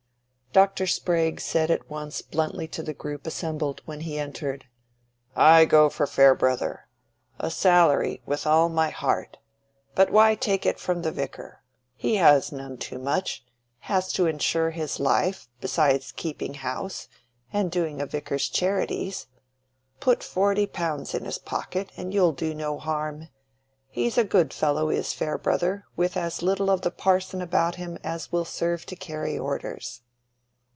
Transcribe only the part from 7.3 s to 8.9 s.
A salary, with all my